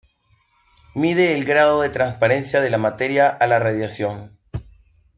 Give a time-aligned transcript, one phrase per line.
[0.95, 4.35] Mide el grado de transparencia de la materia a la radiación.